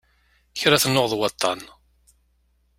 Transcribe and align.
Kra 0.59 0.77
tennuɣ 0.83 1.05
d 1.11 1.13
waṭṭan. 1.17 1.59